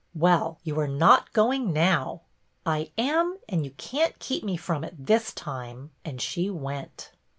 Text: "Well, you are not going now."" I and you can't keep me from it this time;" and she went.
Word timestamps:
"Well, 0.15 0.57
you 0.63 0.79
are 0.79 0.87
not 0.87 1.31
going 1.31 1.71
now."" 1.71 2.21
I 2.65 2.89
and 2.97 3.63
you 3.63 3.69
can't 3.77 4.17
keep 4.17 4.43
me 4.43 4.57
from 4.57 4.83
it 4.83 4.95
this 5.05 5.31
time;" 5.31 5.91
and 6.03 6.19
she 6.19 6.49
went. 6.49 7.11